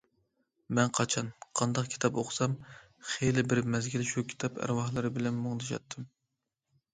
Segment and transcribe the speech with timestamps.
[0.77, 1.27] مەن قاچان،
[1.59, 2.55] قانداق كىتاب ئوقۇسام،
[3.11, 6.11] خېلى بىر مەزگىل شۇ كىتاب ئەرۋاھلىرى بىلەن مۇڭدىشاتتىم.